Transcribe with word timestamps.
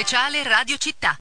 speciale 0.00 0.42
Radio 0.44 0.78
Città. 0.78 1.14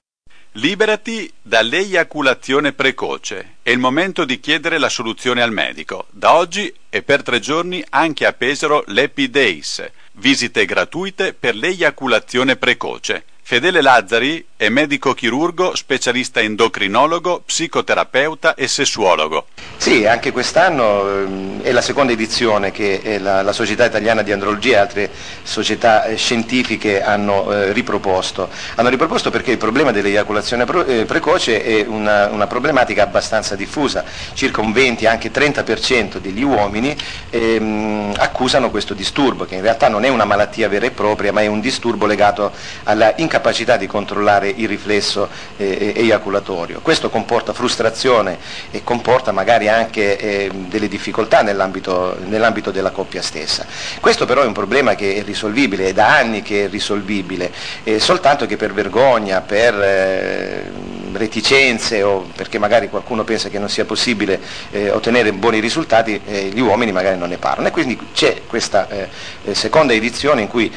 Liberati 0.54 1.30
dall'eiaculazione 1.42 2.72
precoce. 2.72 3.58
È 3.62 3.72
il 3.72 3.78
momento 3.78 4.24
di 4.24 4.40
chiedere 4.40 4.78
la 4.78 4.88
soluzione 4.88 5.42
al 5.42 5.52
medico. 5.52 6.08
Da 6.12 6.36
oggi 6.36 6.74
e 6.88 7.04
per 7.04 7.22
tre 7.22 7.42
giorni 7.42 7.84
anche 7.90 8.26
a 8.26 8.32
Pesaro 8.32 8.86
l'Epidays. 8.88 9.86
Visite 10.14 10.64
gratuite 10.64 11.34
per 11.34 11.56
l'eiaculazione 11.56 12.56
precoce. 12.56 13.26
Fedele 13.42 13.82
Lazzari 13.82 14.46
è 14.60 14.68
medico 14.68 15.14
chirurgo, 15.14 15.74
specialista 15.74 16.42
endocrinologo, 16.42 17.44
psicoterapeuta 17.46 18.56
e 18.56 18.68
sessuologo. 18.68 19.46
Sì, 19.78 20.06
anche 20.06 20.34
quest'anno 20.34 21.08
ehm, 21.08 21.62
è 21.62 21.72
la 21.72 21.80
seconda 21.80 22.12
edizione 22.12 22.70
che 22.72 23.00
eh, 23.02 23.20
la, 23.20 23.42
la, 23.42 23.54
Società 23.54 23.86
Italiana 23.86 24.22
di 24.22 24.34
Andrologia 24.34 24.76
e 24.76 24.80
altre 24.80 25.10
società 25.44 26.04
eh, 26.04 26.18
scientifiche 26.18 27.02
hanno 27.02 27.50
eh, 27.54 27.72
riproposto. 27.72 28.50
Hanno 28.76 28.90
riproposto 28.90 29.30
perché 29.30 29.52
il 29.52 29.58
problema 29.58 29.94
dell'eiaculazione 29.94 30.66
pro, 30.66 30.84
eh, 30.84 31.06
precoce 31.06 31.64
è 31.64 31.86
una, 31.88 32.28
una, 32.28 32.48
problematica 32.48 33.02
abbastanza 33.02 33.56
diffusa. 33.56 34.04
Circa 34.34 34.60
un 34.60 34.74
20, 34.74 35.06
anche 35.06 35.32
30% 35.32 36.18
degli 36.18 36.44
uomini 36.44 36.94
ehm, 37.30 38.14
accusano 38.18 38.70
questo 38.70 38.94
disturbo, 38.94 39.46
che 39.46 39.56
in 39.56 39.62
realtà 39.62 39.88
non 39.88 40.04
è 40.04 40.10
una 40.10 40.26
malattia 40.26 40.68
vera 40.68 40.86
e 40.86 40.92
propria, 40.92 41.32
ma 41.32 41.40
è 41.40 41.48
un 41.48 41.62
disturbo 41.62 42.06
legato 42.06 42.52
alla 42.84 43.14
incapacità 43.16 43.78
di 43.78 43.88
controllare 43.88 44.49
il 44.56 44.68
riflesso 44.68 45.30
eh, 45.58 45.94
eiaculatorio. 45.96 46.80
Questo 46.82 47.10
comporta 47.10 47.54
frustrazione 47.54 48.38
e 48.72 48.84
comporta 48.84 49.32
magari 49.32 49.68
anche 49.68 50.18
eh, 50.18 50.52
delle 50.54 50.88
difficoltà 50.88 51.42
nell'ambito, 51.42 52.18
nell'ambito, 52.26 52.72
della 52.72 52.92
coppia 52.92 53.22
stessa. 53.22 53.66
Questo 54.00 54.26
però 54.26 54.42
è 54.42 54.46
un 54.46 54.54
problema 54.54 54.96
che 54.96 55.16
è 55.16 55.24
risolvibile, 55.24 55.88
è 55.88 55.94
da 55.94 56.18
anni 56.18 56.42
che 56.42 56.66
è 56.66 56.70
risolvibile, 56.70 57.52
eh, 57.84 58.00
soltanto 58.00 58.46
che 58.46 58.58
per 58.58 58.74
vergogna, 58.74 59.42
per 59.42 59.74
eh, 59.82 60.72
reticenze 61.14 62.04
o 62.04 62.28
perché 62.36 62.58
magari 62.60 62.90
qualcuno 62.90 63.24
pensa 63.24 63.50
che 63.50 63.60
non 63.60 63.70
sia 63.70 63.86
possibile 63.86 64.40
eh, 64.72 64.90
ottenere 64.90 65.34
buoni 65.34 65.60
risultati, 65.60 66.20
eh, 66.26 66.50
gli 66.54 66.60
uomini 66.60 66.92
magari 66.92 67.18
non 67.18 67.30
ne 67.30 67.38
parlano. 67.38 67.68
E 67.68 67.72
quindi 67.72 67.98
c'è 68.14 68.42
questa 68.48 68.88
eh, 68.90 69.08
eh 69.46 69.56
seconda 69.56 69.94
edizione 69.94 70.42
in 70.42 70.48
cui 70.48 70.72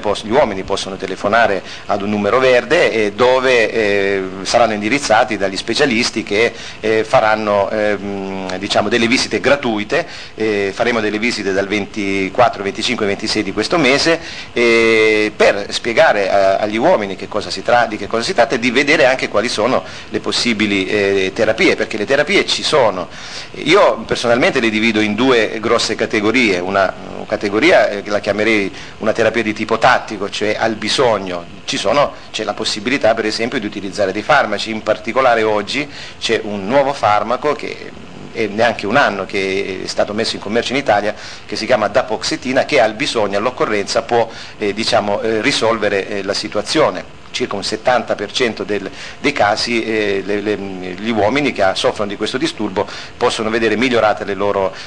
pos- 0.00 0.24
gli 0.24 0.30
uomini 0.30 0.62
possono 0.62 0.96
telefonare 0.96 1.62
ad 1.86 2.02
un 2.02 2.10
numero 2.10 2.38
verde 2.38 2.90
e 2.90 3.12
dove 3.12 3.70
eh, 3.70 4.22
saranno 4.42 4.72
indirizzati 4.72 5.36
dagli 5.36 5.56
specialisti 5.56 6.22
che 6.22 6.52
eh, 6.80 7.04
faranno 7.04 7.70
ehm, 7.70 8.56
diciamo, 8.58 8.88
delle 8.88 9.06
visite 9.06 9.40
gratuite, 9.40 10.06
faremo 10.72 11.00
delle 11.00 11.18
visite 11.18 11.52
dal 11.52 11.66
24, 11.66 12.62
25 12.62 13.04
e 13.04 13.08
26 13.08 13.42
di 13.42 13.52
questo 13.52 13.78
mese 13.78 14.18
per 14.52 15.66
spiegare 15.70 16.30
agli 16.30 16.76
uomini 16.76 17.16
che 17.16 17.28
tra- 17.62 17.86
di 17.86 17.96
che 17.96 18.06
cosa 18.06 18.22
si 18.22 18.34
tratta 18.34 18.54
e 18.54 18.58
di 18.58 18.70
vedere 18.70 19.06
anche 19.06 19.28
quali 19.28 19.48
sono 19.48 19.59
sono 19.60 19.84
le 20.08 20.20
possibili 20.20 20.86
eh, 20.86 21.32
terapie, 21.34 21.76
perché 21.76 21.98
le 21.98 22.06
terapie 22.06 22.46
ci 22.46 22.62
sono. 22.62 23.08
Io 23.64 23.98
personalmente 24.06 24.58
le 24.58 24.70
divido 24.70 25.00
in 25.00 25.14
due 25.14 25.58
grosse 25.60 25.94
categorie, 25.94 26.58
una, 26.60 26.92
categoria 27.26 27.88
eh, 27.88 28.02
la 28.06 28.20
chiamerei 28.20 28.72
una 28.98 29.12
terapia 29.12 29.42
di 29.42 29.52
tipo 29.52 29.76
tattico, 29.76 30.30
cioè 30.30 30.56
al 30.58 30.76
bisogno, 30.76 31.58
sono, 31.64 32.14
c'è 32.32 32.42
la 32.42 32.54
possibilità 32.54 33.14
per 33.14 33.26
esempio 33.26 33.60
di 33.60 33.66
utilizzare 33.66 34.12
dei 34.12 34.22
farmaci, 34.22 34.70
in 34.70 34.82
particolare 34.82 35.42
oggi 35.42 35.88
c'è 36.18 36.40
un 36.42 36.66
nuovo 36.66 36.92
farmaco 36.92 37.52
che 37.52 37.92
è 38.32 38.46
neanche 38.46 38.86
un 38.86 38.96
anno 38.96 39.24
che 39.26 39.82
è 39.84 39.86
stato 39.86 40.14
messo 40.14 40.36
in 40.36 40.42
commercio 40.42 40.72
in 40.72 40.78
Italia, 40.78 41.14
che 41.46 41.54
si 41.54 41.66
chiama 41.66 41.88
Dapoxetina, 41.88 42.64
che 42.64 42.80
al 42.80 42.94
bisogno, 42.94 43.38
all'occorrenza 43.38 44.02
può 44.02 44.28
eh, 44.58 44.72
diciamo, 44.72 45.20
eh, 45.20 45.42
risolvere 45.42 46.08
eh, 46.08 46.22
la 46.22 46.34
situazione 46.34 47.18
circa 47.30 47.56
un 47.56 47.62
70% 47.62 48.62
del, 48.62 48.90
dei 49.20 49.32
casi 49.32 49.82
eh, 49.82 50.22
le, 50.24 50.40
le, 50.40 50.56
gli 50.56 51.10
uomini 51.10 51.52
che 51.52 51.64
soffrono 51.74 52.08
di 52.08 52.16
questo 52.16 52.38
disturbo 52.38 52.86
possono 53.16 53.50
vedere 53.50 53.76
migliorata 53.76 54.24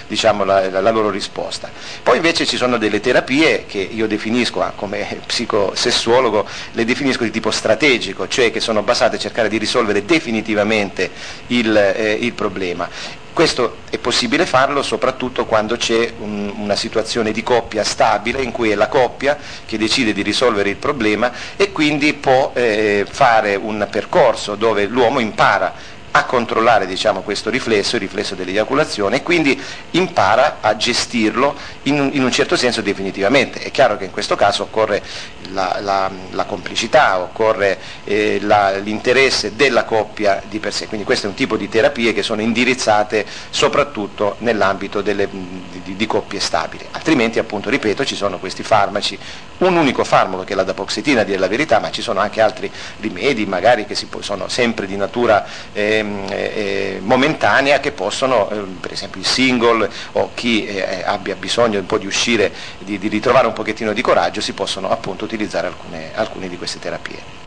diciamo, 0.08 0.44
la, 0.44 0.70
la, 0.70 0.82
la, 0.82 0.92
loro 0.92 1.10
risposta. 1.10 1.70
Poi 2.02 2.18
invece 2.18 2.46
ci 2.46 2.58
sono 2.58 2.78
delle 2.78 3.00
terapie 3.00 3.66
che 3.68 3.80
io 3.80 4.08
definisco 4.08 4.62
ah, 4.62 4.74
come 4.76 5.20
psicosessuologo, 5.26 6.48
le 6.72 6.86
definisco 6.86 7.24
di 7.24 7.32
tipo 7.32 7.52
strategico, 7.52 8.28
cioè 8.28 8.52
che 8.52 8.60
sono 8.60 8.82
basate 8.84 9.16
a 9.16 9.20
cercare 9.20 9.50
di 9.50 9.58
risolvere 9.58 10.06
definitivamente 10.06 11.10
il, 11.48 11.76
eh, 11.76 12.18
il 12.20 12.34
problema 12.34 13.22
questo 13.34 13.78
è 13.90 13.98
possibile 13.98 14.46
farlo 14.46 14.84
soprattutto 14.84 15.46
quando 15.46 15.76
c'è 15.76 16.14
un, 16.20 16.54
una 16.56 16.76
situazione 16.76 17.32
di 17.32 17.44
coppia 17.44 17.84
stabile 17.84 18.42
in 18.42 18.52
cui 18.52 18.70
è 18.70 18.76
la 18.76 18.88
coppia 18.88 19.38
che 19.66 19.78
decide 19.78 20.14
di 20.14 20.22
risolvere 20.22 20.70
il 20.70 20.76
problema 20.76 21.32
e 21.58 21.72
quindi 21.72 22.14
può 22.14 22.52
eh, 22.54 23.06
fare 23.10 23.56
un 23.56 23.88
percorso 23.90 24.56
dove 24.56 24.86
l'uomo 24.86 25.20
impara 25.20 25.74
a 26.16 26.26
controllare 26.26 26.86
diciamo, 26.86 27.22
questo 27.22 27.50
riflesso, 27.50 27.96
il 27.96 28.02
riflesso 28.02 28.36
dell'eiaculazione 28.36 29.18
e 29.18 29.24
quindi 29.24 29.60
impara 29.92 30.58
a 30.62 30.76
gestirlo 30.76 31.56
in, 31.84 32.12
in, 32.14 32.24
un 32.24 32.32
certo 32.32 32.56
senso 32.56 32.82
definitivamente. 32.82 33.60
È 33.60 33.72
chiaro 33.72 33.98
che 33.98 34.06
in 34.06 34.12
questo 34.12 34.36
caso 34.36 34.64
occorre 34.64 35.02
la, 35.50 35.80
la, 35.82 36.12
la 36.32 36.46
complicità, 36.46 37.20
occorre 37.20 37.80
eh, 38.04 38.40
la, 38.42 38.78
l'interesse 38.78 39.56
della 39.56 39.86
coppia 39.86 40.42
di 40.48 40.60
per 40.60 40.74
sé, 40.74 40.88
quindi 40.88 41.06
questo 41.06 41.26
è 41.26 41.30
un 41.30 41.36
tipo 41.36 41.58
di 41.58 41.68
terapie 41.68 42.14
che 42.14 42.22
sono 42.22 42.42
indirizzate 42.42 43.26
soprattutto 43.50 44.36
nell'ambito 44.40 45.02
delle, 45.02 45.28
di, 45.30 45.96
di, 45.96 46.06
coppie 46.06 46.40
stabili, 46.40 46.86
altrimenti 46.92 47.40
appunto 47.40 47.70
ripeto 47.70 48.06
ci 48.06 48.16
sono 48.16 48.38
questi 48.38 48.62
farmaci, 48.62 49.18
un 49.60 49.76
unico 49.76 50.04
farmaco 50.04 50.44
che 50.44 50.54
è 50.54 50.56
la 50.56 50.64
dapoxetina 50.64 51.22
a 51.22 51.24
dire 51.24 51.40
la 51.40 51.48
verità, 51.48 51.80
ma 51.80 51.90
ci 51.90 52.02
sono 52.02 52.20
anche 52.20 52.42
altri 52.42 52.72
rimedi 53.00 53.46
magari 53.46 53.86
che 53.86 53.96
si, 53.96 54.08
sono 54.20 54.48
sempre 54.48 54.86
di 54.86 54.96
natura 54.96 55.46
eh, 55.74 56.03
eh, 56.30 57.00
momentanea 57.02 57.80
che 57.80 57.92
possono, 57.92 58.50
eh, 58.50 58.60
per 58.80 58.92
esempio 58.92 59.20
il 59.20 59.28
single 59.28 59.90
o 60.14 60.32
chi 60.34 60.66
eh, 60.66 61.04
abbia 61.06 61.36
bisogno 61.36 61.80
un 61.80 61.86
po' 61.86 61.98
di 61.98 62.06
uscire, 62.06 62.52
di, 62.80 62.98
di, 63.00 63.08
ritrovare 63.08 63.48
un 63.48 63.54
pochettino 63.54 63.94
di 63.94 64.02
coraggio, 64.02 64.42
si 64.42 64.54
possono 64.54 64.90
appunto 64.90 65.26
utilizzare 65.26 65.68
alcune, 65.68 66.12
alcune 66.16 66.50
di 66.50 66.58
queste 66.58 66.80
terapie. 66.80 67.42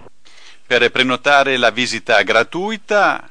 Per 0.66 0.90
prenotare 0.90 1.56
la 1.56 1.70
visita 1.70 2.20
gratuita 2.22 3.28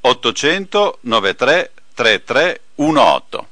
800 0.00 0.98
93 1.02 1.72
33 1.94 2.60
18 2.76 3.46